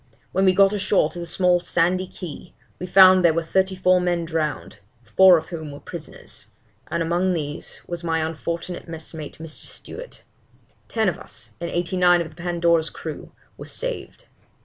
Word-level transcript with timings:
When 0.31 0.45
we 0.45 0.55
got 0.55 0.73
ashore 0.73 1.11
to 1.11 1.19
the 1.19 1.27
small 1.27 1.59
sandy 1.59 2.07
key, 2.07 2.55
we 2.79 2.87
found 2.87 3.23
there 3.23 3.35
were 3.35 3.43
thirty 3.43 3.75
four 3.75 4.01
men 4.01 4.25
drowned, 4.25 4.79
four 5.03 5.37
of 5.37 5.49
whom 5.49 5.71
were 5.71 5.79
prisoners, 5.79 6.47
and 6.87 7.03
among 7.03 7.33
these 7.33 7.83
was 7.85 8.03
my 8.03 8.21
unfortunate 8.25 8.87
messmate 8.87 9.37
(Mr. 9.37 9.65
Stewart); 9.67 10.23
ten 10.87 11.07
of 11.07 11.19
us, 11.19 11.51
and 11.61 11.69
eighty 11.69 11.97
nine 11.97 12.19
of 12.19 12.31
the 12.31 12.35
Pandora's 12.35 12.89
crew, 12.89 13.31
were 13.59 13.67
saved. 13.67 14.25